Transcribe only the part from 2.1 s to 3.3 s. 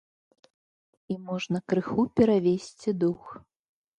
перавесці дух.